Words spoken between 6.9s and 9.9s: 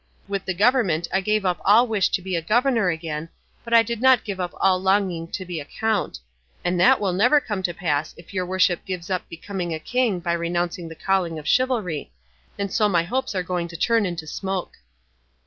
will never come to pass if your worship gives up becoming a